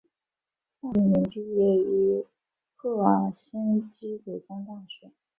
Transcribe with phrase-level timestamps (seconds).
[0.67, 2.25] 萨里宁毕业于
[2.75, 5.11] 赫尔辛基理工大学。